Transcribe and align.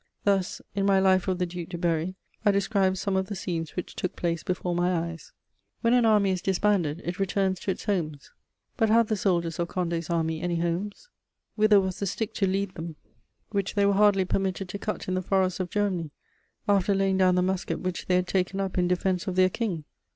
Thus, 0.23 0.63
in 0.73 0.87
my 0.87 0.99
life 0.99 1.27
of 1.27 1.37
the 1.37 1.45
Duc 1.45 1.69
de 1.69 1.77
Berry, 1.77 2.15
I 2.43 2.49
described 2.49 2.97
some 2.97 3.15
of 3.15 3.27
the 3.27 3.35
scenes 3.35 3.75
which 3.75 3.95
took 3.95 4.15
place 4.15 4.41
before 4.41 4.73
my 4.73 4.91
eyes: 4.91 5.31
"When 5.81 5.93
an 5.93 6.07
army 6.07 6.31
is 6.31 6.41
disbanded, 6.41 7.03
it 7.05 7.19
returns 7.19 7.59
to 7.59 7.69
its 7.69 7.83
homes; 7.83 8.31
but 8.77 8.89
had 8.89 9.09
the 9.09 9.15
soldiers 9.15 9.59
of 9.59 9.67
Condé's 9.67 10.09
Army 10.09 10.41
any 10.41 10.55
homes? 10.59 11.07
Whither 11.55 11.79
was 11.79 11.99
the 11.99 12.07
stick 12.07 12.33
to 12.33 12.47
lead 12.47 12.73
them 12.73 12.95
which 13.51 13.75
they 13.75 13.85
were 13.85 13.93
hardly 13.93 14.25
permitted 14.25 14.69
to 14.69 14.79
cut 14.79 15.07
in 15.07 15.13
the 15.13 15.21
forests 15.21 15.59
of 15.59 15.69
Germany, 15.69 16.09
after 16.67 16.95
laying 16.95 17.19
down 17.19 17.35
the 17.35 17.43
musket 17.43 17.79
which 17.79 18.07
they 18.07 18.15
had 18.15 18.27
taken 18.27 18.59
up 18.59 18.79
in 18.79 18.87
defense 18.87 19.27
of 19.27 19.35
their 19.35 19.51
King?... 19.51 19.83